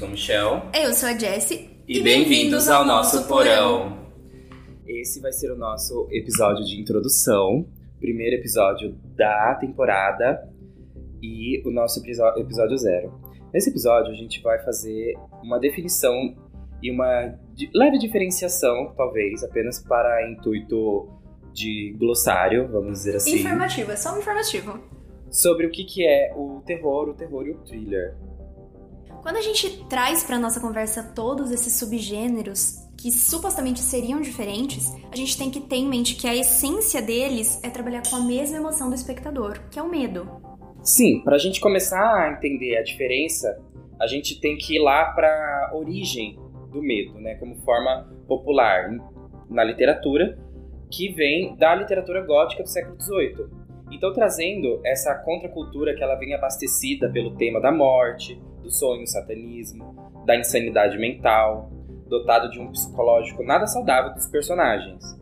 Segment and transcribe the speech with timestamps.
[0.00, 0.62] sou o Michel.
[0.72, 1.68] Eu sou a Jessie.
[1.86, 3.98] E, bem-vindos ao nosso porão.
[4.86, 7.68] Esse vai ser o nosso episódio de introdução,
[7.98, 10.48] primeiro episódio da temporada
[11.22, 13.12] e o nosso episódio zero.
[13.52, 16.34] Nesse episódio, a gente vai fazer uma definição
[16.82, 17.38] e uma
[17.74, 21.10] leve diferenciação, talvez, apenas para intuito
[21.52, 23.40] de glossário, vamos dizer assim.
[23.40, 24.80] Informativo, é só um informativo.
[25.30, 28.29] Sobre o que, que é o terror, o terror e o thriller.
[29.22, 35.16] Quando a gente traz para nossa conversa todos esses subgêneros que supostamente seriam diferentes, a
[35.16, 38.56] gente tem que ter em mente que a essência deles é trabalhar com a mesma
[38.56, 40.26] emoção do espectador, que é o medo.
[40.82, 43.62] Sim, para a gente começar a entender a diferença,
[44.00, 45.28] a gente tem que ir lá para
[45.70, 46.38] a origem
[46.72, 48.90] do medo, né, como forma popular
[49.50, 50.38] na literatura,
[50.90, 53.59] que vem da literatura gótica do século XVIII.
[53.90, 59.96] Então, trazendo essa contracultura que ela vem abastecida pelo tema da morte, do sonho, satanismo,
[60.24, 61.70] da insanidade mental,
[62.06, 65.18] dotado de um psicológico nada saudável dos personagens.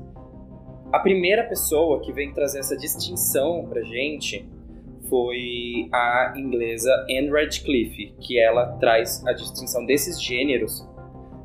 [0.93, 4.49] A primeira pessoa que vem trazer essa distinção pra gente
[5.09, 10.87] foi a inglesa Anne Radcliffe, que ela traz a distinção desses gêneros,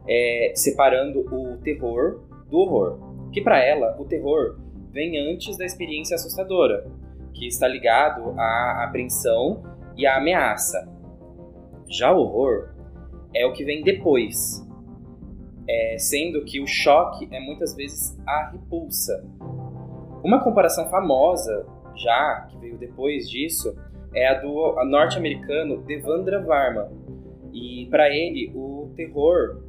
[0.07, 3.29] é, separando o terror do horror.
[3.31, 4.57] Que para ela, o terror
[4.91, 6.85] vem antes da experiência assustadora,
[7.33, 9.63] que está ligado à apreensão
[9.97, 10.87] e à ameaça.
[11.89, 12.69] Já o horror
[13.35, 14.65] é o que vem depois,
[15.67, 19.25] é, sendo que o choque é muitas vezes a repulsa.
[20.23, 23.75] Uma comparação famosa, já que veio depois disso,
[24.15, 26.91] é a do norte-americano Devandra Varma.
[27.51, 29.61] E para ele, o terror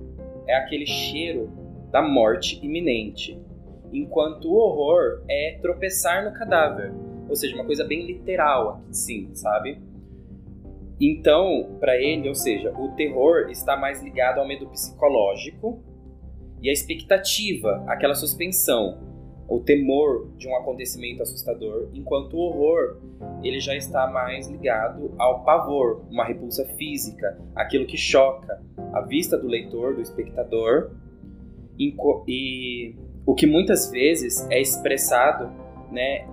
[0.47, 1.51] é aquele cheiro
[1.91, 3.41] da morte iminente,
[3.93, 6.93] enquanto o horror é tropeçar no cadáver,
[7.29, 9.81] ou seja, uma coisa bem literal, sim, sabe?
[11.01, 15.83] Então, para ele, ou seja, o terror está mais ligado ao medo psicológico
[16.63, 18.99] e à expectativa, aquela suspensão,
[19.49, 22.97] o temor de um acontecimento assustador, enquanto o horror
[23.43, 28.63] ele já está mais ligado ao pavor, uma repulsa física, aquilo que choca
[28.93, 30.93] a vista do leitor, do espectador,
[31.77, 32.95] e
[33.27, 35.51] o que muitas vezes é expressado,
[35.91, 36.27] né,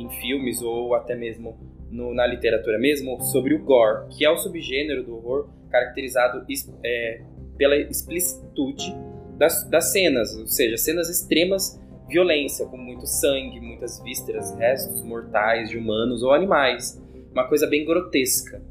[0.00, 1.56] em filmes ou até mesmo
[1.90, 6.44] no, na literatura mesmo sobre o gore, que é o subgênero do horror caracterizado
[6.84, 7.22] é,
[7.56, 8.94] pela explicitude
[9.36, 15.68] das, das cenas, ou seja, cenas extremas violência, com muito sangue, muitas vísceras, restos mortais
[15.68, 17.00] de humanos ou animais.
[17.30, 18.62] Uma coisa bem grotesca.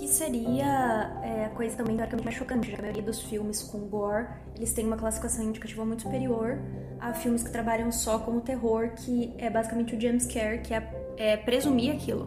[0.00, 3.62] Que seria é, a coisa também teoricamente mais chocante, já que a maioria dos filmes
[3.62, 6.58] com gore, eles têm uma classificação indicativa muito superior
[6.98, 10.80] a filmes que trabalham só com o terror, que é basicamente o jumpscare, que é
[11.20, 12.26] é, presumir aquilo.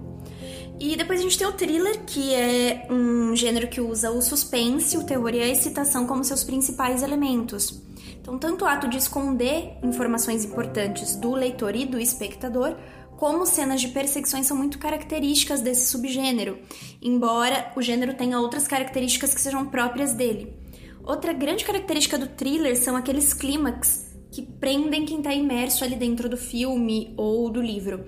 [0.79, 4.95] E depois a gente tem o thriller, que é um gênero que usa o suspense,
[4.97, 7.81] o terror e a excitação como seus principais elementos.
[8.21, 12.75] Então, tanto o ato de esconder informações importantes do leitor e do espectador,
[13.23, 16.59] como cenas de perseguições são muito características desse subgênero,
[17.01, 20.53] embora o gênero tenha outras características que sejam próprias dele.
[21.01, 26.27] Outra grande característica do thriller são aqueles clímax que prendem quem está imerso ali dentro
[26.27, 28.03] do filme ou do livro.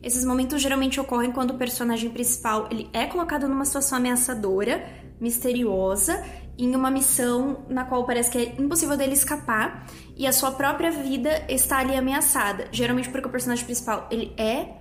[0.00, 4.88] Esses momentos geralmente ocorrem quando o personagem principal ele é colocado numa situação ameaçadora,
[5.20, 6.24] misteriosa,
[6.58, 9.86] em uma missão na qual parece que é impossível dele escapar
[10.16, 12.68] e a sua própria vida está ali ameaçada.
[12.70, 14.76] Geralmente porque o personagem principal ele é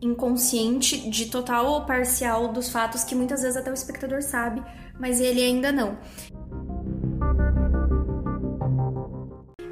[0.00, 4.62] inconsciente de total ou parcial dos fatos que muitas vezes até o espectador sabe,
[4.98, 5.98] mas ele ainda não.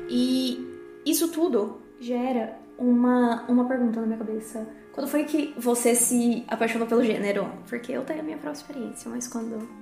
[0.08, 0.66] E
[1.04, 6.86] isso tudo gera uma, uma pergunta na minha cabeça quando foi que você se apaixonou
[6.86, 7.50] pelo gênero?
[7.66, 9.81] Porque eu tenho a minha própria experiência, mas quando.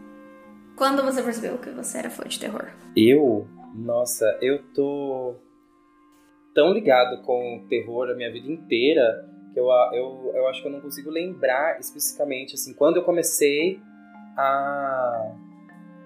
[0.80, 2.70] Quando você percebeu que você era fã de terror?
[2.96, 3.46] Eu?
[3.74, 5.34] Nossa, eu tô
[6.54, 10.72] tão ligado com terror a minha vida inteira que eu, eu, eu acho que eu
[10.72, 13.78] não consigo lembrar especificamente, assim, quando eu comecei
[14.38, 15.34] a,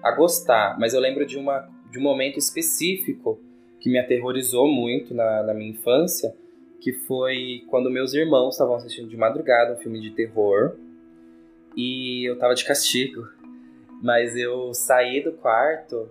[0.03, 0.77] a gostar.
[0.77, 3.39] Mas eu lembro de, uma, de um momento específico
[3.79, 6.35] que me aterrorizou muito na, na minha infância
[6.81, 10.75] que foi quando meus irmãos estavam assistindo de madrugada um filme de terror
[11.77, 13.25] e eu tava de castigo.
[14.01, 16.09] Mas eu saí do quarto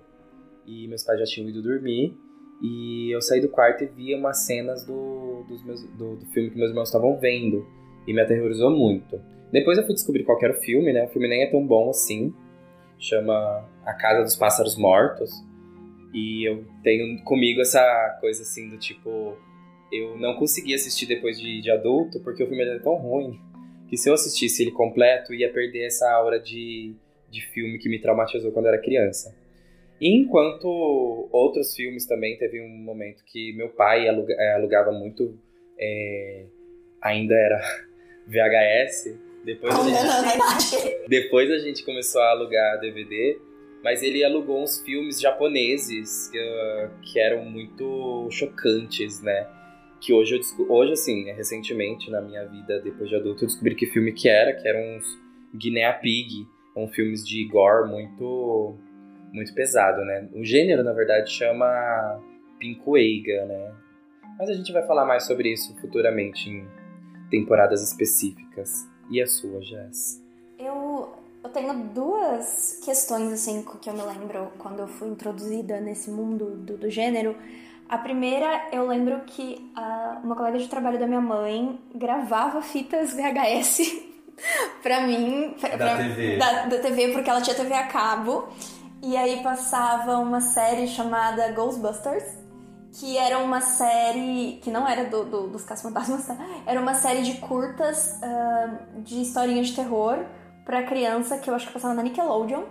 [0.67, 2.17] e meus pais já tinham ido dormir
[2.63, 6.51] e eu saí do quarto e vi umas cenas do, dos meus, do, do filme
[6.51, 7.67] que meus irmãos estavam vendo
[8.07, 9.21] e me aterrorizou muito.
[9.53, 11.05] Depois eu fui descobrir qual era o filme, né?
[11.05, 12.35] O filme nem é tão bom assim.
[12.99, 15.31] Chama A Casa dos Pássaros Mortos.
[16.13, 19.37] E eu tenho comigo essa coisa assim do tipo
[19.93, 23.39] eu não consegui assistir depois de, de adulto, porque o filme era tão ruim
[23.89, 26.97] que se eu assistisse ele completo, ia perder essa aura de,
[27.35, 29.35] de filme que me traumatizou quando era criança.
[30.01, 30.69] Enquanto
[31.33, 35.39] outros filmes também, teve um momento que meu pai eh, alugava muito,
[35.79, 36.47] é,
[37.01, 37.61] ainda era
[38.27, 43.39] VHS, depois a, gente, depois a gente começou a alugar DVD,
[43.83, 49.47] mas ele alugou uns filmes japoneses que, uh, que eram muito chocantes, né?
[50.01, 53.87] Que hoje eu hoje assim, recentemente na minha vida depois de adulto eu descobri que
[53.87, 55.07] filme que era, que eram uns
[55.55, 58.75] Guinea Pig, um filmes de gore muito
[59.33, 60.29] muito pesado, né?
[60.33, 62.21] O gênero na verdade chama
[62.59, 63.75] Pinkueiga, né?
[64.39, 66.67] Mas a gente vai falar mais sobre isso futuramente em
[67.31, 68.89] temporadas específicas.
[69.11, 70.23] E a sua, Jess?
[70.59, 71.13] Eu,
[71.43, 76.57] eu tenho duas questões, assim, que eu me lembro quando eu fui introduzida nesse mundo
[76.57, 77.37] do, do gênero.
[77.89, 83.13] A primeira, eu lembro que a, uma colega de trabalho da minha mãe gravava fitas
[83.13, 84.14] VHS
[84.83, 85.55] pra mim.
[85.61, 86.37] Pra, da TV.
[86.37, 88.49] Da, da TV, porque ela tinha TV a cabo.
[89.03, 92.45] E aí passava uma série chamada Ghostbusters
[92.95, 96.37] que era uma série que não era do, do dos Caça-Fantasmas, tá?
[96.65, 100.25] Era uma série de curtas uh, de historinhas de terror
[100.65, 102.63] pra criança que eu acho que passava na Nickelodeon.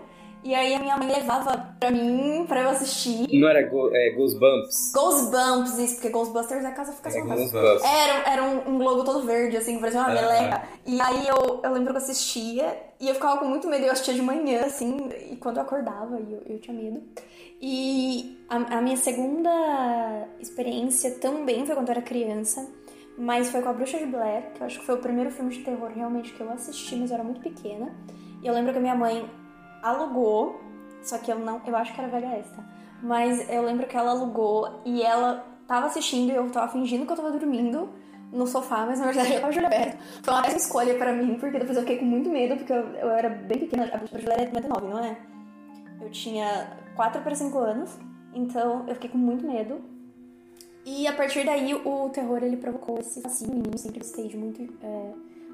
[0.44, 3.28] E aí a minha mãe levava pra mim, pra eu assistir.
[3.40, 4.92] Não era go, é, Goosebumps?
[4.94, 7.84] Goosebumps, isso, porque Ghostbusters é casa fica é, Goosebumps.
[7.84, 10.64] Era, era um, um, logo todo verde, assim, parecia uma meleca.
[10.86, 13.92] E aí eu, eu lembro que eu assistia e eu ficava com muito medo, eu
[13.92, 17.02] assistia de manhã, assim, e quando eu acordava, eu, eu tinha medo.
[17.62, 22.68] E a, a minha segunda experiência também foi quando eu era criança,
[23.18, 25.56] mas foi com A Bruxa de Blair, que eu acho que foi o primeiro filme
[25.56, 27.96] de terror realmente que eu assisti, mas eu era muito pequena.
[28.42, 29.26] E eu lembro que a minha mãe
[29.84, 30.60] alugou,
[31.04, 32.64] só que eu não, eu acho que era VHS, tá?
[33.04, 37.12] Mas eu lembro que ela alugou e ela tava assistindo e eu tava fingindo que
[37.12, 37.90] eu tava dormindo
[38.32, 39.98] no sofá, mas na verdade eu tava de aberto.
[40.24, 42.86] Foi uma péssima escolha pra mim, porque depois eu fiquei com muito medo, porque eu,
[42.96, 43.90] eu era bem pequena.
[43.94, 45.18] A Bruxa de Blair é 99, não é?
[46.02, 47.98] Eu tinha 4 para 5 anos,
[48.34, 49.82] então eu fiquei com muito medo.
[50.86, 54.38] E a partir daí o terror ele provocou esse fascínio em mim, sempre gostei de
[54.38, 55.14] muito é,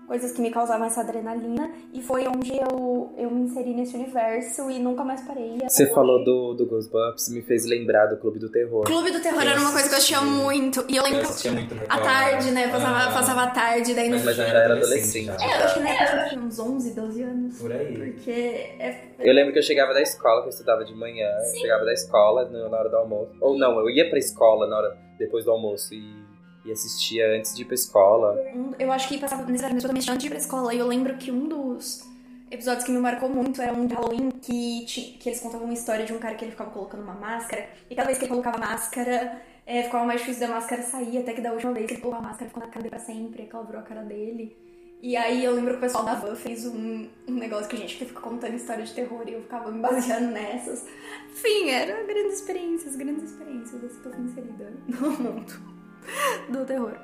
[0.09, 1.71] coisas que me causavam essa adrenalina.
[1.93, 5.59] E foi onde eu, eu me inseri nesse universo e nunca mais parei.
[5.69, 8.83] Você falou do, do Ghostbusters, me fez lembrar do Clube do Terror.
[8.85, 10.83] Clube do Terror era uma coisa que eu assistia muito.
[10.89, 11.19] E eu lembro.
[11.45, 12.67] Eu muito à tarde, né?
[12.69, 15.29] Passava, ah, passava a tarde, daí no Mas, mas já era adolescente.
[15.29, 17.61] É, eu acho que na época eu tinha uns 11, 12 anos.
[17.61, 18.11] Por aí.
[18.11, 18.31] Porque.
[18.31, 19.09] É...
[19.19, 21.29] Eu lembro que eu chegava da escola, que eu estudava de manhã.
[21.43, 21.57] Sim.
[21.57, 23.31] Eu chegava da escola na hora do almoço.
[23.39, 26.28] Ou não, eu ia pra escola na hora, depois do almoço e
[26.71, 28.37] assistia antes de ir pra escola.
[28.77, 30.73] Eu acho que passava necessariamente antes de ir pra escola.
[30.73, 32.07] E eu lembro que um dos
[32.51, 34.85] episódios que me marcou muito era um de Halloween que,
[35.19, 37.69] que eles contavam uma história de um cara que ele ficava colocando uma máscara.
[37.89, 41.17] E cada vez que ele colocava máscara, é, ficava mais difícil da máscara sair.
[41.19, 42.99] Até que da última vez que ele colocou a máscara, ficou na cara dele pra
[42.99, 43.43] sempre.
[43.43, 44.55] Virou a cara dele.
[45.01, 47.79] E aí eu lembro que o pessoal da van fez um, um negócio que a
[47.79, 50.85] gente fica contando história de terror e eu ficava me baseando nessas.
[51.31, 53.81] Enfim, eram grandes experiências, grandes experiências.
[53.81, 55.78] Eu estou inserida no mundo.
[56.49, 56.97] do terror.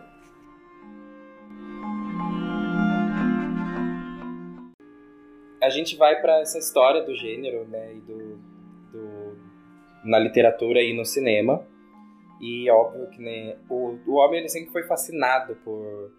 [5.62, 8.38] A gente vai para essa história do gênero, né, e do,
[8.92, 9.38] do,
[10.04, 11.66] na literatura e no cinema.
[12.40, 16.12] E óbvio que né, o, o homem ele sempre foi fascinado por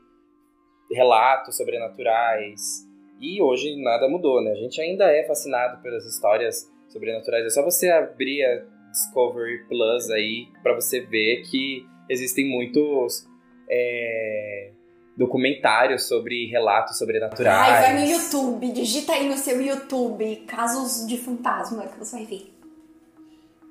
[0.90, 2.86] relatos sobrenaturais.
[3.20, 4.52] E hoje nada mudou, né?
[4.52, 7.44] A gente ainda é fascinado pelas histórias sobrenaturais.
[7.46, 13.26] É só você abrir a Discovery Plus aí para você ver que existem muitos
[13.68, 14.70] é,
[15.16, 17.72] documentários sobre relatos sobrenaturais.
[17.72, 22.26] Ai, vai no YouTube, digita aí no seu YouTube casos de fantasma que você vai
[22.26, 22.56] ver.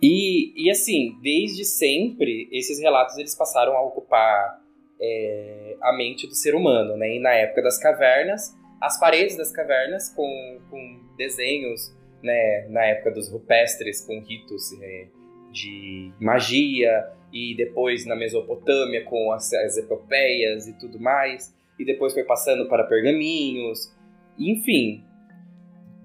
[0.01, 4.61] E, e assim, desde sempre, esses relatos eles passaram a ocupar
[4.99, 7.15] é, a mente do ser humano, né?
[7.15, 12.67] E na época das cavernas, as paredes das cavernas com, com desenhos, né?
[12.69, 15.07] Na época dos rupestres, com ritos é,
[15.55, 22.13] de magia, e depois na Mesopotâmia com as, as epopeias e tudo mais, e depois
[22.13, 23.93] foi passando para pergaminhos,
[24.37, 25.03] enfim,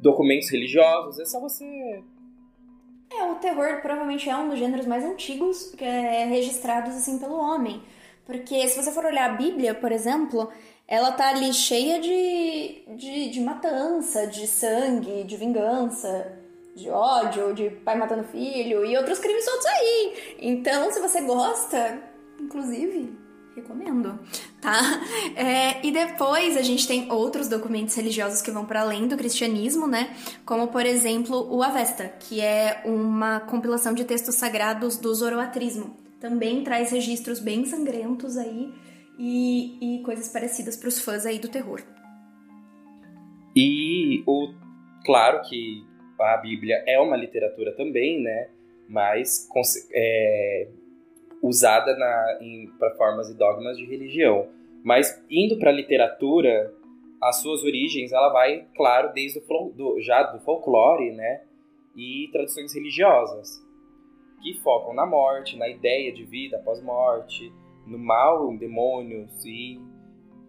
[0.00, 1.64] documentos religiosos, é só você
[3.12, 7.82] é, o terror provavelmente é um dos gêneros mais antigos é registrados assim pelo homem.
[8.24, 10.48] Porque se você for olhar a Bíblia, por exemplo,
[10.86, 16.39] ela tá ali cheia de, de, de matança, de sangue, de vingança
[16.74, 20.36] de ódio, de pai matando filho e outros crimes todos aí.
[20.40, 22.02] Então, se você gosta,
[22.40, 23.16] inclusive,
[23.54, 24.18] recomendo,
[24.60, 24.80] tá?
[25.36, 29.86] É, e depois a gente tem outros documentos religiosos que vão para além do cristianismo,
[29.86, 30.14] né?
[30.44, 35.96] Como, por exemplo, o Avesta, que é uma compilação de textos sagrados do zoroatrismo.
[36.20, 38.72] Também traz registros bem sangrentos aí
[39.18, 41.82] e, e coisas parecidas para os fãs aí do terror.
[43.56, 44.52] E o
[45.04, 45.82] claro que
[46.20, 48.48] a Bíblia é uma literatura também, né?
[48.90, 49.48] mais
[49.92, 50.68] é,
[51.40, 51.96] usada
[52.76, 54.48] para formas e dogmas de religião.
[54.82, 56.74] Mas indo para a literatura,
[57.22, 61.42] as suas origens, ela vai, claro, desde o do, já do folclore, né?
[61.94, 63.64] E tradições religiosas,
[64.42, 67.52] que focam na morte, na ideia de vida após morte,
[67.86, 69.80] no mal, em demônios e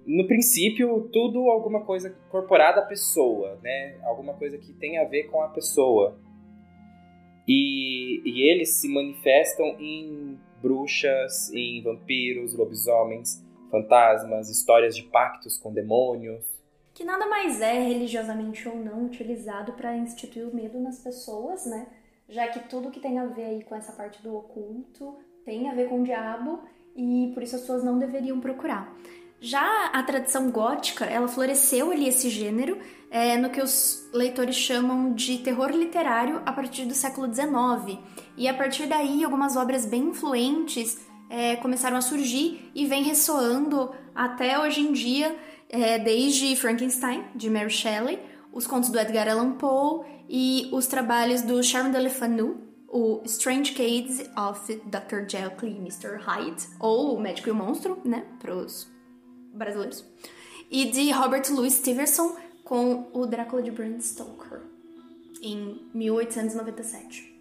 [0.05, 3.98] no princípio tudo alguma coisa incorporada à pessoa, né?
[4.03, 6.17] Alguma coisa que tem a ver com a pessoa.
[7.48, 15.74] E, e eles se manifestam em bruxas, em vampiros, lobisomens, fantasmas, histórias de pactos com
[15.74, 16.46] demônios.
[16.93, 21.88] Que nada mais é, religiosamente ou não, utilizado para instituir o medo nas pessoas, né?
[22.27, 25.74] Já que tudo que tem a ver aí com essa parte do oculto tem a
[25.74, 26.62] ver com o diabo
[26.96, 28.96] e por isso as pessoas não deveriam procurar.
[29.43, 32.77] Já a tradição gótica, ela floresceu ali esse gênero
[33.10, 37.98] é, no que os leitores chamam de terror literário a partir do século XIX.
[38.38, 43.91] E a partir daí, algumas obras bem influentes é, começaram a surgir e vem ressoando
[44.13, 45.36] até hoje em dia,
[45.69, 48.19] é, desde Frankenstein, de Mary Shelley,
[48.53, 53.24] os contos do Edgar Allan Poe e os trabalhos do Sharon de Le Fanu, o
[53.25, 55.27] Strange Case of Dr.
[55.27, 56.17] Jekyll e Mr.
[56.19, 58.90] Hyde, ou O Médico e o Monstro, né, para os
[59.53, 60.05] brasileiros,
[60.70, 64.62] e de Robert Louis Stevenson com o Drácula de Bram Stoker,
[65.41, 67.31] em 1897.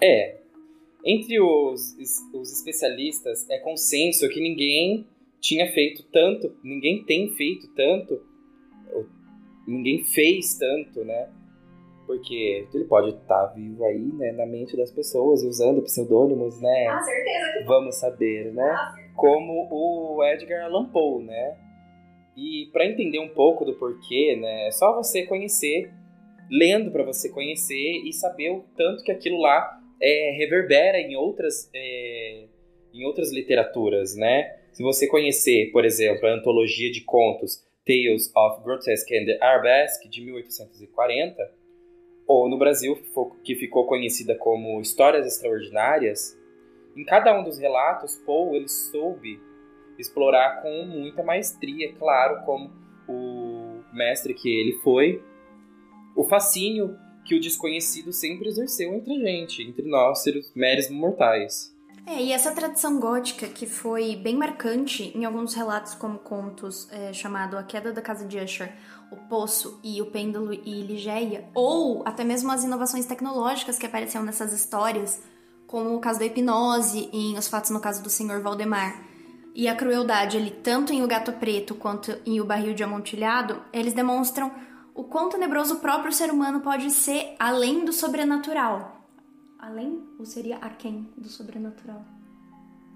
[0.00, 0.38] É,
[1.04, 1.96] entre os,
[2.32, 5.06] os especialistas é consenso que ninguém
[5.40, 8.20] tinha feito tanto, ninguém tem feito tanto,
[9.66, 11.28] ninguém fez tanto, né?
[12.06, 16.60] Porque ele pode estar tá vivo aí, né, na mente das pessoas e usando pseudônimos,
[16.60, 16.86] né?
[16.86, 18.70] Ah, certeza que Vamos saber, né?
[18.70, 21.56] Ah, como o Edgar Allan Poe, né?
[22.36, 25.92] E para entender um pouco do porquê, né, é só você conhecer,
[26.50, 31.70] lendo para você conhecer e saber o tanto que aquilo lá é, reverbera em outras,
[31.72, 32.44] é,
[32.92, 34.56] em outras literaturas, né?
[34.72, 40.20] Se você conhecer, por exemplo, a antologia de contos Tales of Grotesque and Arabesque, de
[40.22, 41.52] 1840,
[42.26, 42.98] ou no Brasil,
[43.44, 46.36] que ficou conhecida como Histórias Extraordinárias,
[46.96, 49.40] em cada um dos relatos, Poe ele soube
[49.98, 52.72] explorar com muita maestria, claro, como
[53.08, 55.22] o mestre que ele foi,
[56.16, 61.74] o fascínio que o desconhecido sempre exerceu entre a gente, entre nós, seres meros mortais.
[62.06, 67.14] É, e essa tradição gótica, que foi bem marcante em alguns relatos como contos é,
[67.14, 68.74] chamado A Queda da Casa de Usher,
[69.10, 74.22] O Poço e O Pêndulo e Ligeia, ou até mesmo as inovações tecnológicas que apareciam
[74.22, 75.22] nessas histórias,
[75.74, 79.02] como o caso da hipnose em Os Fatos no Caso do Senhor Valdemar,
[79.52, 83.60] e a crueldade ali, tanto em O Gato Preto quanto em O Barril de Amontilhado,
[83.72, 84.52] eles demonstram
[84.94, 89.04] o quão tenebroso o próprio ser humano pode ser além do sobrenatural.
[89.58, 92.04] Além ou seria aquém do sobrenatural?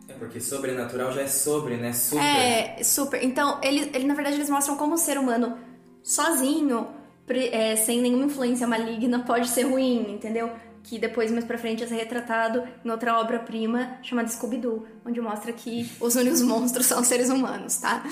[0.06, 1.92] É porque sobrenatural já é sobre, né?
[1.92, 2.22] Super.
[2.22, 3.24] É, super.
[3.24, 5.58] Então, ele, ele na verdade, eles mostram como o ser humano
[6.00, 6.86] sozinho,
[7.28, 10.52] é, sem nenhuma influência maligna, pode ser ruim, entendeu?
[10.82, 15.90] Que depois, mais pra frente, é retratado em outra obra-prima chamada Scooby-Doo, onde mostra que
[16.00, 18.02] os únicos monstros são seres humanos, tá?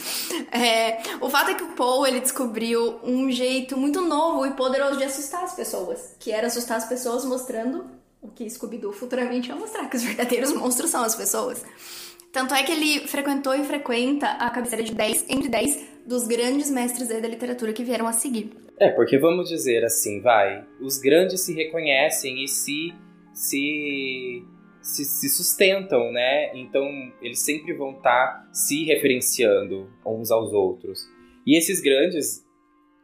[0.50, 4.98] É, o fato é que o Paul, ele descobriu um jeito muito novo e poderoso
[4.98, 7.84] de assustar as pessoas, que era assustar as pessoas mostrando
[8.20, 11.64] o que Scooby-Doo futuramente ia mostrar, que os verdadeiros monstros são as pessoas.
[12.32, 16.70] Tanto é que ele frequentou e frequenta a cabeceira de 10, entre 10 dos grandes
[16.70, 18.50] mestres da literatura que vieram a seguir.
[18.78, 22.94] É, porque vamos dizer assim, vai, os grandes se reconhecem e se,
[23.32, 24.44] se,
[24.82, 26.54] se, se sustentam, né?
[26.54, 26.86] Então
[27.22, 31.00] eles sempre vão estar tá se referenciando uns aos outros.
[31.46, 32.44] E esses grandes,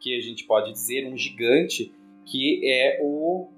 [0.00, 1.92] que a gente pode dizer, um gigante,
[2.26, 3.48] que é o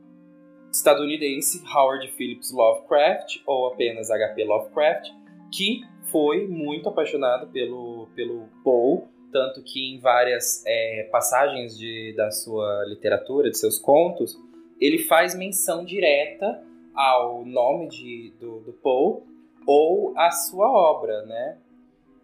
[0.73, 5.11] estadunidense Howard Phillips Lovecraft, ou apenas HP Lovecraft,
[5.53, 9.03] que foi muito apaixonado pelo, pelo Poe,
[9.35, 14.38] tanto que em várias é, passagens de, da sua literatura, de seus contos,
[14.81, 16.62] ele faz menção direta
[16.95, 19.25] ao nome de, do, do Poe
[19.67, 21.59] ou à sua obra, né?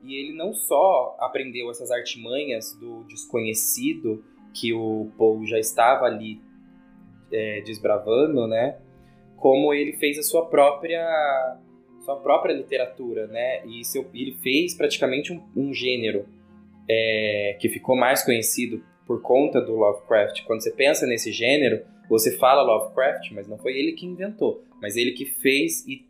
[0.05, 4.25] E ele não só aprendeu essas artimanhas do desconhecido
[4.55, 6.41] que o Poe já estava ali
[7.33, 8.79] é, desbravando, né?
[9.37, 11.59] Como ele fez a sua própria
[12.05, 13.67] sua própria literatura, né?
[13.67, 16.25] E seu, ele fez praticamente um, um gênero
[16.93, 20.43] é, que ficou mais conhecido por conta do Lovecraft.
[20.43, 24.97] Quando você pensa nesse gênero, você fala Lovecraft, mas não foi ele que inventou, mas
[24.97, 26.05] ele que fez e,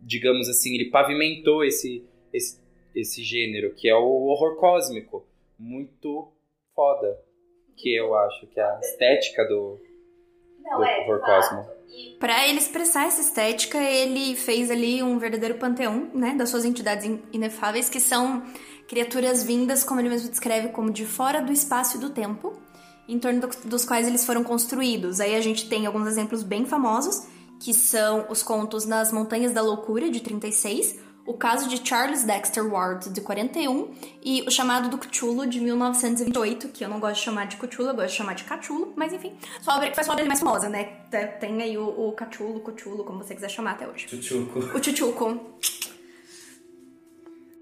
[0.00, 2.60] digamos assim, ele pavimentou esse, esse,
[2.94, 5.26] esse gênero, que é o horror cósmico.
[5.58, 6.32] Muito
[6.72, 7.18] foda.
[7.76, 9.78] Que eu acho que é a estética do,
[10.76, 11.70] do é, horror cósmico.
[12.20, 17.04] Para ele expressar essa estética, ele fez ali um verdadeiro panteão, né, das suas entidades
[17.32, 18.42] inefáveis, que são
[18.88, 22.54] criaturas vindas, como ele mesmo descreve, como de fora do espaço e do tempo,
[23.08, 25.20] em torno do, dos quais eles foram construídos.
[25.20, 27.26] Aí a gente tem alguns exemplos bem famosos,
[27.60, 32.64] que são os contos Nas Montanhas da Loucura, de 36, o caso de Charles Dexter
[32.72, 33.92] Ward, de 41,
[34.24, 37.88] e o chamado do Cthulhu, de 1928, que eu não gosto de chamar de Cthulhu,
[37.88, 40.38] eu gosto de chamar de Cthulhu, mas enfim, sua obra, foi a sua obra mais
[40.38, 40.84] famosa, né?
[41.40, 44.06] Tem aí o, o Cthulhu, Cthulhu, como você quiser chamar até hoje.
[44.08, 44.60] Chuchuco.
[44.60, 45.40] O Chuchuco.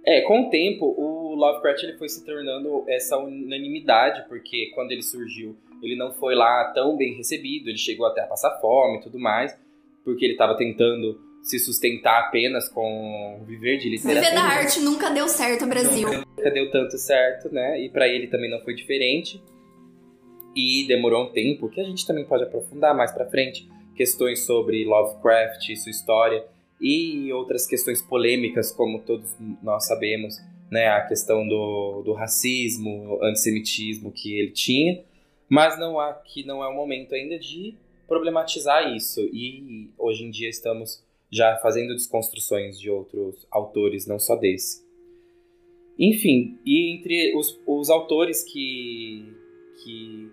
[0.07, 5.03] É, com o tempo, o Lovecraft ele foi se tornando essa unanimidade, porque quando ele
[5.03, 9.03] surgiu, ele não foi lá tão bem recebido, ele chegou até a passar fome e
[9.03, 9.59] tudo mais,
[10.05, 14.29] porque ele estava tentando se sustentar apenas com viver de literatura.
[14.29, 16.09] Viver da arte nunca deu certo, Brasil.
[16.09, 17.81] Nunca deu tanto certo, né?
[17.81, 19.43] E para ele também não foi diferente.
[20.55, 24.85] E demorou um tempo, que a gente também pode aprofundar mais para frente, questões sobre
[24.85, 26.45] Lovecraft e sua história
[26.81, 30.37] e outras questões polêmicas, como todos nós sabemos,
[30.71, 30.89] né?
[30.89, 35.03] A questão do, do racismo, antissemitismo que ele tinha.
[35.49, 37.75] Mas não aqui não é o momento ainda de
[38.09, 39.21] problematizar isso.
[39.33, 44.85] E hoje em dia estamos já fazendo desconstruções de outros autores, não só desse.
[45.99, 49.33] Enfim, e entre os, os autores que,
[49.83, 50.31] que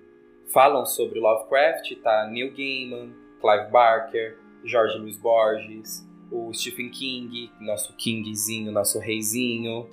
[0.52, 7.94] falam sobre Lovecraft tá Neil Gaiman, Clive Barker, George Louis Borges, o Stephen King, nosso
[7.96, 9.88] Kingzinho, nosso reizinho,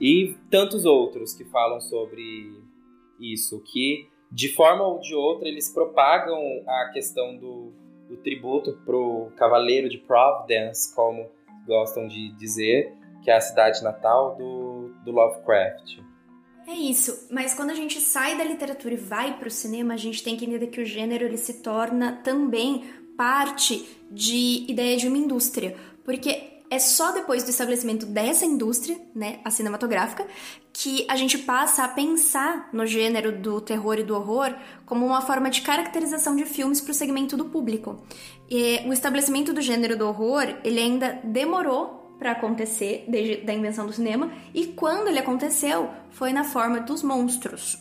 [0.00, 2.62] e tantos outros que falam sobre
[3.18, 7.72] isso, que de forma ou de outra eles propagam a questão do,
[8.08, 11.28] do tributo pro Cavaleiro de Providence, como
[11.66, 15.98] gostam de dizer, que é a cidade natal do, do Lovecraft.
[16.66, 19.96] É isso, mas quando a gente sai da literatura e vai para o cinema, a
[19.96, 22.84] gente tem que entender que o gênero ele se torna também
[23.20, 29.40] parte de ideia de uma indústria, porque é só depois do estabelecimento dessa indústria, né,
[29.44, 30.26] a cinematográfica,
[30.72, 34.54] que a gente passa a pensar no gênero do terror e do horror
[34.86, 38.02] como uma forma de caracterização de filmes para o segmento do público.
[38.48, 43.84] E o estabelecimento do gênero do horror, ele ainda demorou para acontecer desde a invenção
[43.84, 47.76] do cinema, e quando ele aconteceu, foi na forma dos monstros.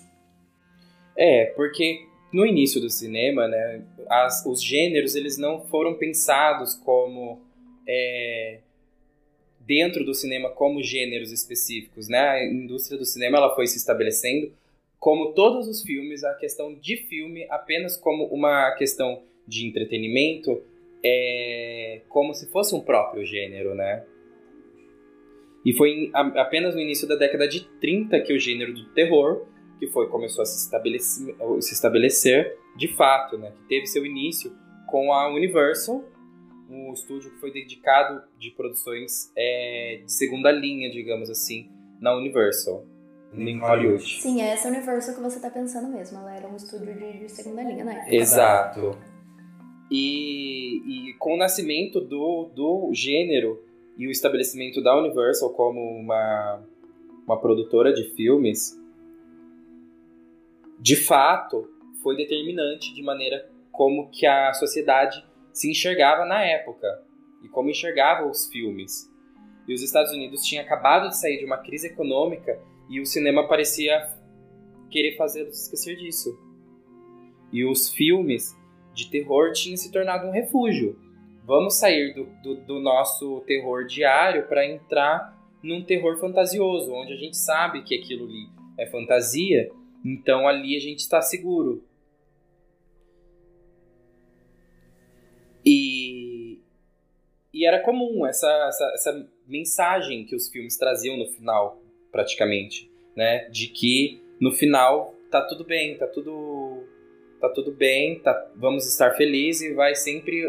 [1.17, 7.41] É, porque no início do cinema, né, as, os gêneros eles não foram pensados como
[7.87, 8.59] é,
[9.59, 12.19] dentro do cinema como gêneros específicos, né?
[12.19, 14.51] A indústria do cinema ela foi se estabelecendo
[14.99, 20.61] como todos os filmes, a questão de filme apenas como uma questão de entretenimento,
[21.01, 24.03] é como se fosse um próprio gênero, né?
[25.65, 29.45] E foi apenas no início da década de 30 que o gênero do terror,
[29.79, 33.51] que foi começou a se estabelecer, se estabelecer de fato, né?
[33.51, 34.51] Que teve seu início
[34.87, 36.03] com a Universal,
[36.69, 42.85] um estúdio que foi dedicado de produções é, de segunda linha, digamos assim, na Universal,
[43.33, 44.21] em Hollywood.
[44.21, 46.19] Sim, é essa Universal que você está pensando mesmo.
[46.19, 48.05] Ela era um estúdio de, de segunda linha, né?
[48.09, 48.97] Exato.
[49.91, 53.63] E, e com o nascimento do, do gênero
[53.97, 56.63] e o estabelecimento da Universal como uma,
[57.25, 58.78] uma produtora de filmes,
[60.79, 61.69] de fato,
[62.01, 66.87] foi determinante de maneira como que a sociedade se enxergava na época
[67.43, 69.09] e como enxergava os filmes.
[69.67, 72.57] E os Estados Unidos tinham acabado de sair de uma crise econômica
[72.89, 74.09] e o cinema parecia
[74.89, 76.37] querer fazê-los esquecer disso.
[77.51, 78.57] E os filmes
[78.93, 80.97] de terror tinham se tornado um refúgio.
[81.43, 87.17] Vamos sair do, do, do nosso terror diário para entrar num terror fantasioso, onde a
[87.17, 89.69] gente sabe que aquilo ali é fantasia,
[90.03, 91.83] então ali a gente está seguro.
[95.65, 96.59] E,
[97.53, 101.81] e era comum essa, essa, essa mensagem que os filmes traziam no final,
[102.11, 103.49] praticamente, né?
[103.49, 106.87] De que no final tá tudo bem, tá tudo
[107.39, 110.45] tá tudo bem, tá, vamos estar felizes e vai sempre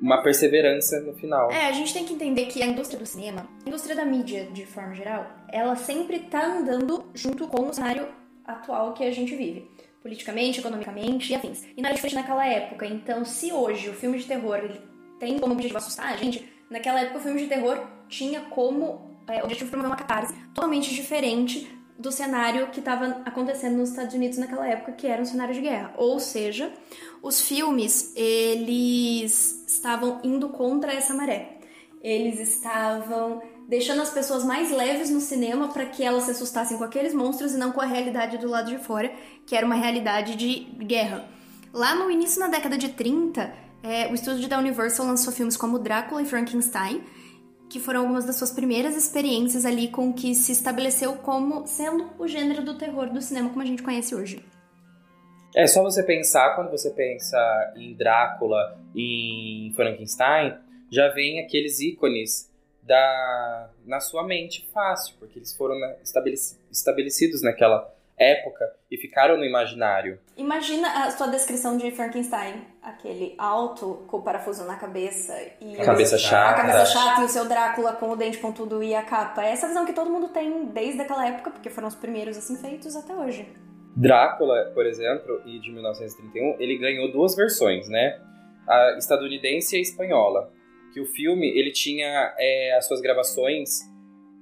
[0.00, 1.50] uma perseverança no final.
[1.50, 4.46] É, a gente tem que entender que a indústria do cinema, a indústria da mídia
[4.46, 8.08] de forma geral, ela sempre tá andando junto com o cenário
[8.44, 9.70] atual que a gente vive
[10.02, 11.62] politicamente, economicamente e afins.
[11.76, 12.84] E não era diferente naquela época.
[12.84, 14.58] Então, se hoje o filme de terror
[15.20, 19.42] tem como objetivo assustar a gente, naquela época o filme de terror tinha como é,
[19.44, 24.66] objetivo promover uma catarse totalmente diferente do cenário que estava acontecendo nos Estados Unidos naquela
[24.66, 25.94] época, que era um cenário de guerra.
[25.96, 26.72] Ou seja,
[27.22, 31.58] os filmes, eles estavam indo contra essa maré.
[32.02, 36.84] Eles estavam deixando as pessoas mais leves no cinema para que elas se assustassem com
[36.84, 39.12] aqueles monstros e não com a realidade do lado de fora,
[39.46, 41.24] que era uma realidade de guerra.
[41.72, 43.50] Lá no início da década de 30,
[43.82, 47.02] é, o estúdio da Universal lançou filmes como Drácula e Frankenstein,
[47.70, 52.10] que foram algumas das suas primeiras experiências ali com o que se estabeleceu como sendo
[52.18, 54.44] o gênero do terror do cinema como a gente conhece hoje.
[55.54, 57.38] É só você pensar, quando você pensa
[57.76, 60.54] em Drácula e em Frankenstein,
[60.92, 62.52] já vem aqueles ícones
[62.82, 69.38] da, na sua mente fácil, porque eles foram na, estabeleci, estabelecidos naquela época e ficaram
[69.38, 70.18] no imaginário.
[70.36, 75.84] Imagina a sua descrição de Frankenstein, aquele alto com o parafuso na cabeça e a
[75.84, 76.50] cabeça chata.
[76.50, 79.42] A cabeça chata e o seu Drácula com o dente pontudo e a capa.
[79.42, 82.94] Essa visão que todo mundo tem desde aquela época, porque foram os primeiros assim feitos
[82.94, 83.48] até hoje.
[83.96, 88.20] Drácula, por exemplo, e de 1931, ele ganhou duas versões, né?
[88.68, 90.52] A estadunidense e a espanhola.
[90.92, 93.80] Que o filme ele tinha é, as suas gravações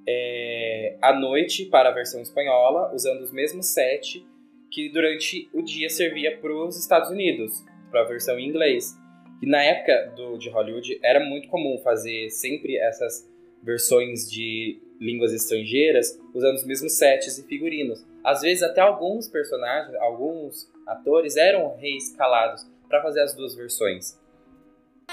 [0.07, 4.27] é, à noite para a versão espanhola, usando os mesmos sete
[4.71, 8.97] que durante o dia servia para os Estados Unidos, para a versão em inglês.
[9.43, 13.29] E na época do, de Hollywood era muito comum fazer sempre essas
[13.63, 18.05] versões de línguas estrangeiras usando os mesmos sets e figurinos.
[18.23, 24.20] Às vezes até alguns personagens, alguns atores eram reescalados para fazer as duas versões.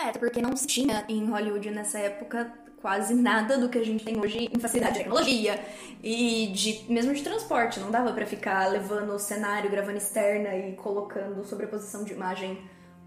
[0.05, 4.05] É, porque não se tinha em Hollywood nessa época quase nada do que a gente
[4.05, 5.59] tem hoje em facilidade de tecnologia
[6.03, 7.79] e de mesmo de transporte.
[7.79, 12.57] Não dava para ficar levando o cenário, gravando externa e colocando sobreposição de imagem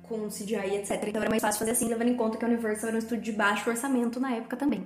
[0.02, 1.04] com CGI, etc.
[1.06, 3.22] Então era mais fácil fazer assim, levando em conta que a Universal era um estúdio
[3.22, 4.84] de baixo orçamento na época também.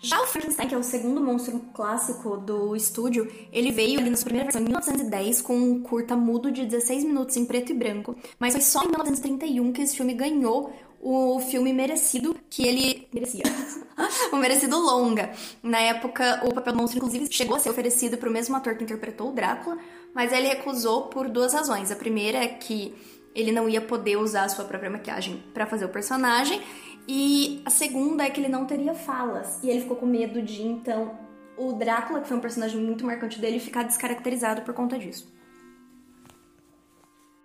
[0.00, 4.16] Já o Frankenstein, que é o segundo monstro clássico do estúdio, ele veio ali na
[4.16, 7.74] sua primeira versão em 1910 com um curta mudo de 16 minutos em preto e
[7.74, 10.72] branco, mas foi só em 1931 que esse filme ganhou
[11.04, 13.42] o filme merecido que ele merecia.
[14.32, 15.32] o merecido longa.
[15.60, 18.76] Na época, o papel do monstro, inclusive, chegou a ser oferecido para o mesmo ator
[18.76, 19.76] que interpretou o Drácula,
[20.14, 21.90] mas ele recusou por duas razões.
[21.90, 22.94] A primeira é que
[23.34, 26.62] ele não ia poder usar a sua própria maquiagem para fazer o personagem,
[27.08, 29.60] e a segunda é que ele não teria falas.
[29.64, 31.18] E ele ficou com medo de, então,
[31.56, 35.32] o Drácula, que foi um personagem muito marcante dele, ficar descaracterizado por conta disso.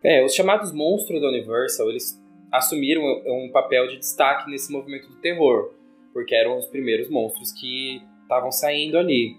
[0.03, 5.15] É, os chamados monstros da Universal, eles assumiram um papel de destaque nesse movimento do
[5.17, 5.73] terror,
[6.13, 9.37] porque eram os primeiros monstros que estavam saindo ali.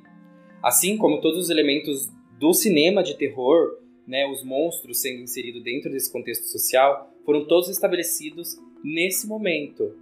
[0.62, 5.90] Assim como todos os elementos do cinema de terror, né, os monstros sendo inseridos dentro
[5.90, 9.94] desse contexto social, foram todos estabelecidos nesse momento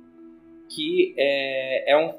[0.69, 2.15] que é, é um,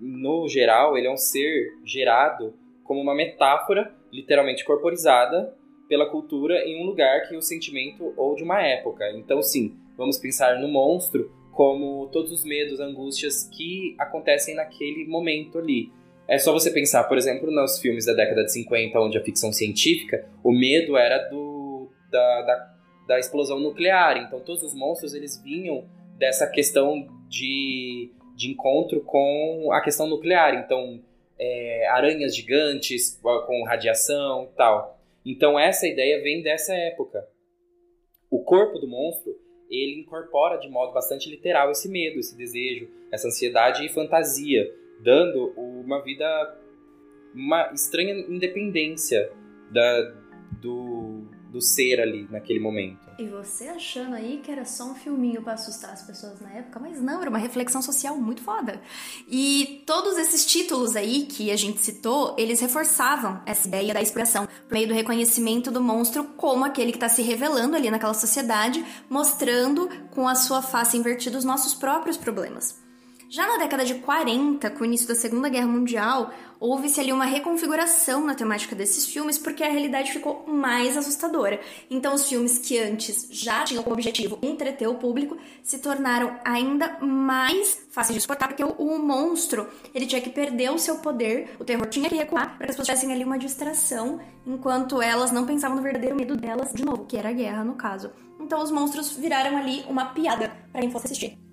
[0.00, 5.54] no geral, ele é um ser gerado como uma metáfora literalmente corporizada
[5.88, 9.10] pela cultura em um lugar que o sentimento ou de uma época.
[9.16, 15.58] Então, sim, vamos pensar no monstro como todos os medos, angústias que acontecem naquele momento
[15.58, 15.92] ali.
[16.26, 19.52] É só você pensar, por exemplo, nos filmes da década de 50, onde a ficção
[19.52, 22.74] científica, o medo era do, da, da,
[23.08, 24.16] da explosão nuclear.
[24.16, 25.84] Então, todos os monstros eles vinham
[26.16, 30.54] dessa questão de, de encontro com a questão nuclear.
[30.54, 31.02] Então,
[31.38, 34.98] é, aranhas gigantes com radiação e tal.
[35.26, 37.28] Então, essa ideia vem dessa época.
[38.30, 39.39] O corpo do monstro
[39.70, 45.52] ele incorpora de modo bastante literal esse medo, esse desejo, essa ansiedade e fantasia, dando
[45.56, 46.58] uma vida,
[47.34, 49.30] uma estranha independência
[49.70, 50.12] da,
[50.60, 53.09] do, do ser ali naquele momento.
[53.20, 56.80] E você achando aí que era só um filminho para assustar as pessoas na época,
[56.80, 58.80] mas não, era uma reflexão social muito foda.
[59.28, 64.48] E todos esses títulos aí que a gente citou, eles reforçavam essa ideia da expressão
[64.66, 68.82] por meio do reconhecimento do monstro como aquele que está se revelando ali naquela sociedade,
[69.10, 72.80] mostrando com a sua face invertida os nossos próprios problemas.
[73.32, 77.24] Já na década de 40, com o início da Segunda Guerra Mundial, houve-se ali uma
[77.24, 81.60] reconfiguração na temática desses filmes porque a realidade ficou mais assustadora.
[81.88, 86.98] Então, os filmes que antes já tinham como objetivo entreter o público se tornaram ainda
[86.98, 91.54] mais fáceis de suportar porque o, o monstro ele tinha que perder o seu poder,
[91.60, 95.30] o terror tinha que recuar para que as pessoas tivessem ali uma distração enquanto elas
[95.30, 98.10] não pensavam no verdadeiro medo delas de novo, que era a guerra no caso.
[98.40, 101.49] Então, os monstros viraram ali uma piada para quem fosse assistir.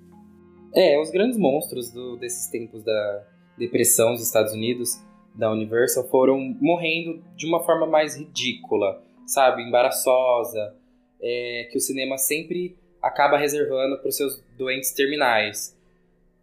[0.74, 3.24] É, os grandes monstros do, desses tempos da
[3.58, 5.02] depressão dos Estados Unidos,
[5.34, 9.64] da Universal, foram morrendo de uma forma mais ridícula, sabe?
[9.64, 10.76] Embaraçosa,
[11.22, 15.78] é, que o cinema sempre acaba reservando para os seus doentes terminais.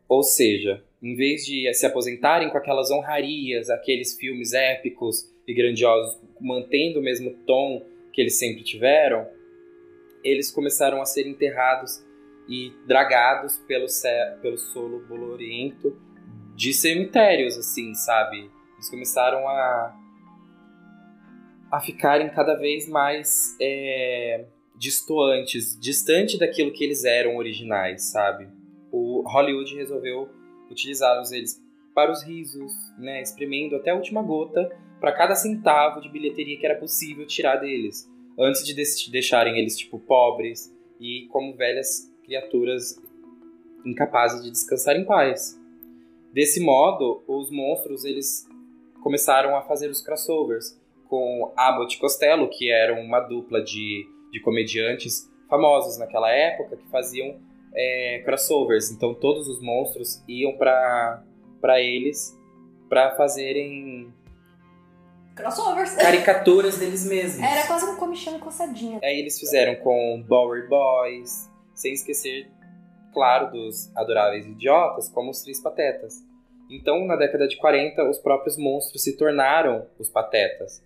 [0.09, 6.19] Ou seja, em vez de se aposentarem com aquelas honrarias, aqueles filmes épicos e grandiosos,
[6.41, 7.83] mantendo o mesmo tom
[8.13, 9.27] que eles sempre tiveram,
[10.23, 12.03] eles começaram a ser enterrados
[12.48, 13.87] e dragados pelo,
[14.40, 15.96] pelo solo bolorento
[16.54, 18.50] de cemitérios, assim, sabe?
[18.74, 19.96] Eles começaram a,
[21.72, 28.48] a ficarem cada vez mais é, distoantes, distante daquilo que eles eram originais, sabe?
[28.92, 30.28] O Hollywood resolveu
[30.70, 31.62] utilizá-los eles
[31.94, 34.68] para os risos, né, exprimindo até a última gota
[35.00, 39.98] para cada centavo de bilheteria que era possível tirar deles, antes de deixarem eles tipo
[39.98, 43.01] pobres e como velhas criaturas
[43.85, 45.61] incapazes de descansar em paz.
[46.33, 48.49] Desse modo, os monstros eles
[49.03, 54.41] começaram a fazer os crossovers com Abbott e Costello, que eram uma dupla de, de
[54.41, 57.39] comediantes famosos naquela época que faziam
[57.75, 58.91] é, crossovers.
[58.91, 61.23] Então todos os monstros iam para
[61.61, 62.39] para eles
[62.89, 64.13] para fazerem
[65.35, 67.43] crossovers, caricaturas deles mesmos.
[67.43, 69.01] Era quase um comichão coçadinha.
[69.03, 72.51] Aí eles fizeram com Bowery Boys, sem esquecer,
[73.13, 76.15] claro, dos adoráveis idiotas, como os Três Patetas.
[76.71, 80.83] Então, na década de 40, os próprios monstros se tornaram os patetas,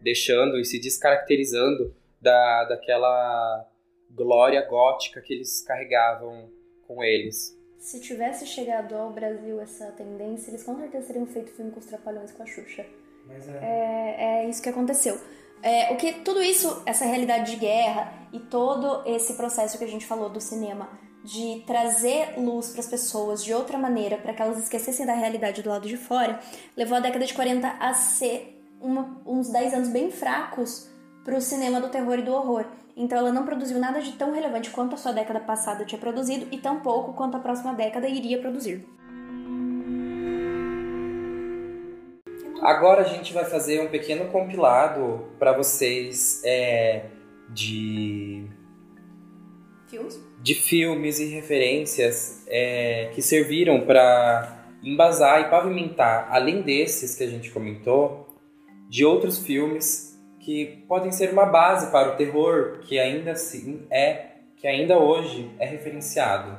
[0.00, 3.68] deixando e se descaracterizando da, daquela
[4.10, 6.48] glória gótica que eles carregavam
[6.86, 7.56] com eles.
[7.78, 11.86] Se tivesse chegado ao Brasil essa tendência, eles com certeza teriam feito filme com os
[11.86, 12.86] Trapalhões com a Xuxa.
[13.26, 13.58] Mas é...
[13.62, 15.20] é, é isso que aconteceu.
[15.66, 19.88] É, o que tudo isso, essa realidade de guerra e todo esse processo que a
[19.88, 20.88] gente falou do cinema
[21.24, 25.62] de trazer luz para as pessoas de outra maneira, para que elas esquecessem da realidade
[25.62, 26.38] do lado de fora,
[26.76, 30.88] levou a década de 40 a ser uma, uns 10 anos bem fracos
[31.24, 32.66] para o cinema do terror e do horror.
[32.96, 36.46] Então ela não produziu nada de tão relevante quanto a sua década passada tinha produzido
[36.52, 38.86] e tão pouco quanto a próxima década iria produzir.
[42.62, 47.04] Agora a gente vai fazer um pequeno compilado para vocês é,
[47.50, 48.46] de
[49.88, 57.24] filmes, de filmes e referências é, que serviram para embasar e pavimentar, além desses que
[57.24, 58.26] a gente comentou,
[58.88, 64.26] de outros filmes que podem ser uma base para o terror que ainda assim é
[64.56, 66.58] que ainda hoje é referenciado.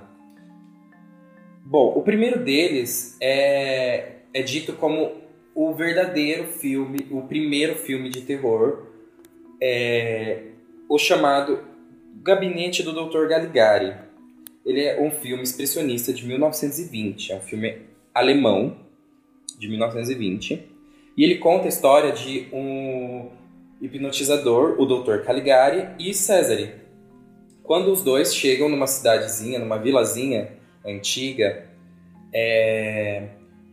[1.65, 5.27] Bom, o primeiro deles é, é dito como
[5.58, 8.86] o verdadeiro filme, o primeiro filme de terror,
[9.60, 10.52] é
[10.88, 11.62] o chamado
[12.22, 13.28] Gabinete do Dr.
[13.28, 13.96] Galigari.
[14.63, 17.76] Ele é um filme expressionista de 1920, é um filme
[18.13, 18.78] alemão
[19.58, 20.63] de 1920,
[21.17, 23.32] e ele conta a história de um
[23.82, 25.24] hipnotizador, o Dr.
[25.24, 26.76] Caligari e Cesare.
[27.63, 30.52] Quando os dois chegam numa cidadezinha, numa vilazinha
[30.86, 31.67] antiga,
[32.32, 33.30] é,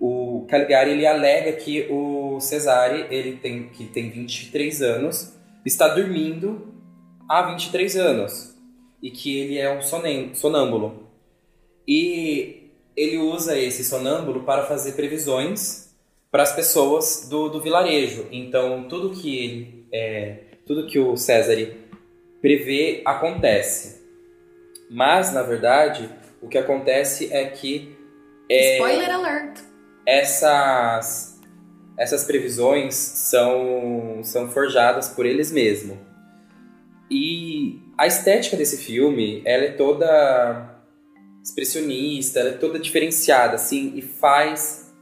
[0.07, 5.33] o Caligari ele alega que o Cesare, ele tem, que tem 23 anos,
[5.65, 6.75] está dormindo
[7.27, 8.55] há 23 anos
[9.03, 9.81] e que ele é um
[10.35, 11.09] sonâmbulo.
[11.89, 15.95] E ele usa esse sonâmbulo para fazer previsões
[16.31, 18.27] para as pessoas do, do vilarejo.
[18.31, 20.37] Então, tudo que ele é,
[20.67, 21.57] tudo que o César
[22.43, 24.05] prevê acontece.
[24.91, 26.11] Mas, na verdade,
[26.43, 27.97] o que acontece é que.
[28.51, 29.74] É, Spoiler alert!
[30.07, 31.41] Essas,
[31.97, 35.97] essas previsões são, são forjadas por eles mesmos.
[37.11, 40.75] E a estética desse filme, ela é toda
[41.43, 44.93] expressionista, ela é toda diferenciada, assim, e faz,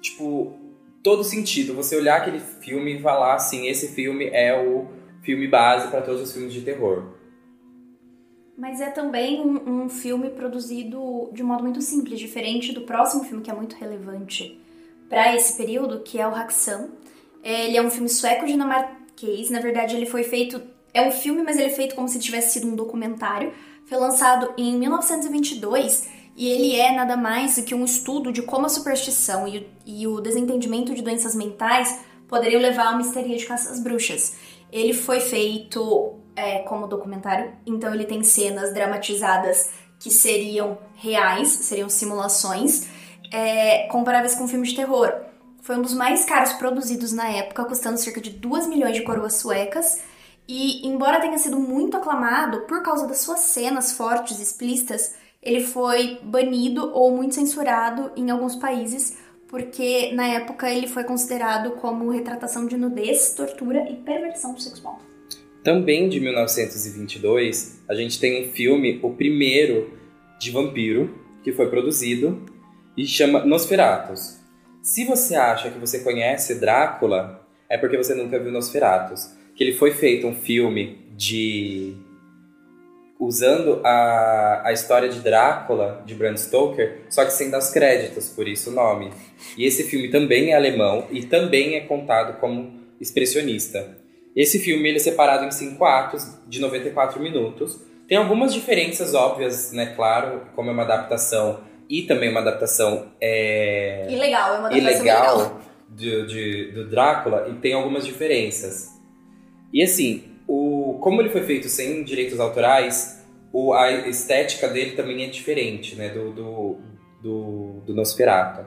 [0.00, 0.58] tipo,
[1.02, 1.74] todo sentido.
[1.74, 4.86] Você olhar aquele filme e falar assim, esse filme é o
[5.22, 7.21] filme base para todos os filmes de terror.
[8.62, 13.24] Mas é também um, um, filme produzido de um modo muito simples, diferente do próximo
[13.24, 14.56] filme que é muito relevante
[15.08, 16.90] para esse período, que é o Haxan.
[17.42, 20.62] Ele é um filme sueco-dinamarquês, na verdade ele foi feito...
[20.94, 23.52] É um filme, mas ele é feito como se tivesse sido um documentário.
[23.84, 28.66] Foi lançado em 1922 e ele é nada mais do que um estudo de como
[28.66, 31.98] a superstição e, e o desentendimento de doenças mentais
[32.28, 34.36] poderiam levar a uma histeria de caça às bruxas.
[34.70, 41.88] Ele foi feito é, como documentário, então ele tem cenas dramatizadas que seriam reais, seriam
[41.88, 42.88] simulações,
[43.30, 45.12] é, comparáveis com um filme de terror.
[45.62, 49.34] Foi um dos mais caros produzidos na época, custando cerca de 2 milhões de coroas
[49.34, 50.02] suecas.
[50.48, 55.64] E, embora tenha sido muito aclamado por causa das suas cenas fortes e explícitas, ele
[55.64, 59.16] foi banido ou muito censurado em alguns países,
[59.46, 64.98] porque na época ele foi considerado como retratação de nudez, tortura e perversão sexual.
[65.62, 69.92] Também de 1922, a gente tem um filme, o primeiro
[70.38, 72.44] de vampiro, que foi produzido
[72.96, 74.40] e chama Nosferatus.
[74.82, 79.30] Se você acha que você conhece Drácula, é porque você nunca viu Nosferatus.
[79.54, 81.94] Que ele foi feito um filme de
[83.20, 88.30] usando a, a história de Drácula, de Bram Stoker, só que sem dar os créditos,
[88.30, 89.12] por isso o nome.
[89.56, 94.01] E esse filme também é alemão e também é contado como expressionista.
[94.34, 97.80] Esse filme ele é separado em cinco atos de 94 minutos.
[98.08, 99.94] Tem algumas diferenças óbvias, né?
[99.94, 104.06] Claro, como é uma adaptação e também uma adaptação é...
[104.10, 105.60] ilegal, é uma adaptação ilegal ilegal.
[105.88, 108.88] do, de, do Drácula e tem algumas diferenças.
[109.72, 115.24] E assim, o, como ele foi feito sem direitos autorais, o, a estética dele também
[115.24, 116.08] é diferente, né?
[116.08, 116.80] Do, do,
[117.22, 118.64] do, do Nosferatu.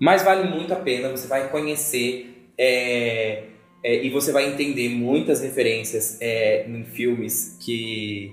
[0.00, 3.44] Mas vale muito a pena, você vai conhecer é,
[3.82, 8.32] é, e você vai entender muitas referências é, em filmes que,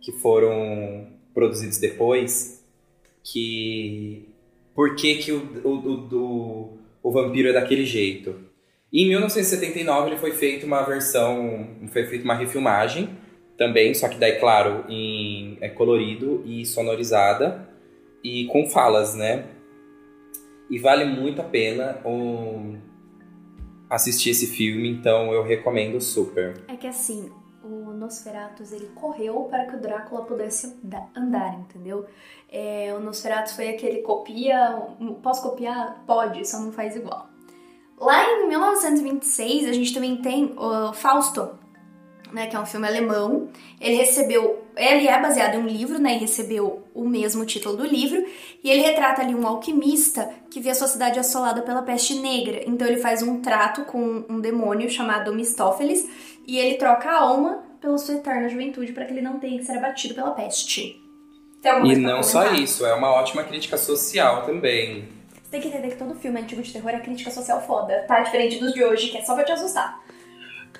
[0.00, 2.64] que foram produzidos depois,
[3.22, 4.28] que
[4.74, 8.34] por que, que o, o, o, o vampiro é daquele jeito.
[8.92, 13.10] E em 1979 ele foi feito uma versão, foi feita uma refilmagem
[13.56, 17.68] também, só que daí, claro, em é colorido e sonorizada
[18.24, 19.44] e com falas, né?
[20.68, 22.78] E vale muito a pena um,
[23.90, 26.62] assistir esse filme, então eu recomendo super.
[26.68, 27.30] É que assim,
[27.62, 30.76] o Nosferatus ele correu para que o Drácula pudesse
[31.14, 32.06] andar, entendeu?
[32.48, 34.80] É, o Nosferatus foi aquele copia.
[35.22, 36.04] Posso copiar?
[36.06, 37.28] Pode, só não faz igual.
[37.98, 41.58] Lá em 1926 a gente também tem o Fausto,
[42.32, 43.48] né, que é um filme alemão.
[43.80, 47.86] Ele recebeu, ele é baseado em um livro, né, e recebeu o mesmo título do
[47.86, 48.24] livro,
[48.62, 52.62] e ele retrata ali um alquimista que vê a sua cidade assolada pela peste negra.
[52.66, 56.08] Então ele faz um trato com um demônio chamado Mistófeles
[56.46, 59.64] e ele troca a alma pela sua eterna juventude para que ele não tenha que
[59.64, 61.00] ser abatido pela peste.
[61.84, 65.08] E não só isso, é uma ótima crítica social também.
[65.42, 68.20] Você tem que entender que todo filme antigo de terror é crítica social foda, tá?
[68.20, 70.00] Diferente dos de hoje, que é só pra te assustar.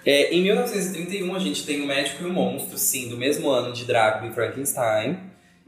[0.04, 3.72] É, em 1931 a gente tem o Médico e o Monstro, sim, do mesmo ano
[3.72, 5.18] de Drácula e Frankenstein.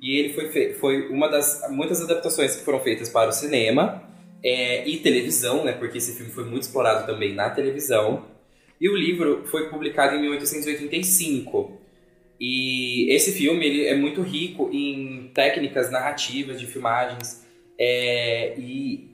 [0.01, 4.03] E ele foi, foi uma das muitas adaptações que foram feitas para o cinema
[4.43, 5.73] é, e televisão, né?
[5.73, 8.27] Porque esse filme foi muito explorado também na televisão.
[8.81, 11.81] E o livro foi publicado em 1885.
[12.41, 17.47] E esse filme ele é muito rico em técnicas narrativas de filmagens
[17.79, 19.12] é, e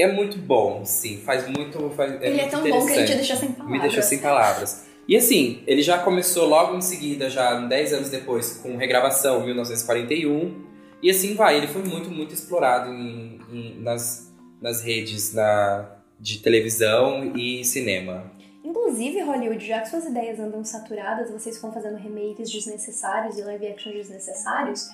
[0.00, 1.18] é muito bom, sim.
[1.18, 1.90] Faz muito.
[1.90, 3.72] Faz, é ele muito é tão bom que ele te deixou sem palavras.
[3.72, 4.86] Me deixou sem palavras.
[5.08, 10.64] E assim, ele já começou logo em seguida, já 10 anos depois, com regravação, 1941.
[11.02, 16.38] E assim vai, ele foi muito, muito explorado em, em, nas, nas redes na, de
[16.38, 18.30] televisão e cinema.
[18.62, 23.66] Inclusive, Hollywood, já que suas ideias andam saturadas, vocês ficam fazendo remakes desnecessários e live
[23.66, 24.88] action desnecessários,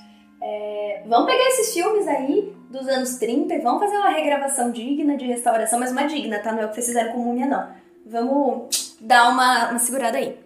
[0.47, 5.17] é, vamos pegar esses filmes aí dos anos 30 e vamos fazer uma regravação digna
[5.17, 6.53] de restauração, mas uma digna, tá?
[6.53, 7.69] Não é o que vocês fizeram com Múmia, não.
[8.07, 10.37] Vamos dar uma, uma segurada aí.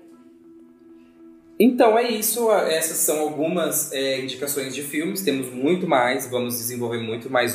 [1.58, 7.02] Então é isso, essas são algumas é, indicações de filmes, temos muito mais, vamos desenvolver
[7.02, 7.54] muito mais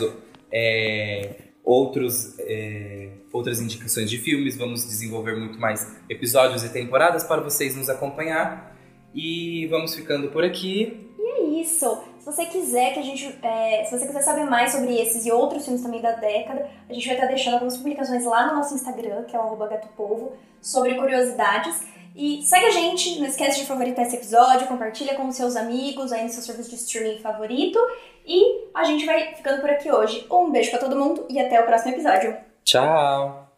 [0.52, 1.32] é,
[1.64, 7.76] outros, é, outras indicações de filmes, vamos desenvolver muito mais episódios e temporadas para vocês
[7.76, 8.76] nos acompanhar.
[9.16, 11.10] E vamos ficando por aqui.
[11.18, 12.04] E é isso.
[12.26, 13.38] Se você quiser que a gente.
[13.44, 16.92] É, se você quiser saber mais sobre esses e outros filmes também da década, a
[16.92, 20.96] gente vai estar deixando algumas publicações lá no nosso Instagram, que é o gatopovo, sobre
[20.96, 21.84] curiosidades.
[22.16, 26.24] E segue a gente, não esquece de favoritar esse episódio, compartilha com seus amigos aí
[26.24, 27.78] no seu serviço de streaming favorito.
[28.26, 30.26] E a gente vai ficando por aqui hoje.
[30.32, 32.36] Um beijo para todo mundo e até o próximo episódio.
[32.64, 33.52] Tchau!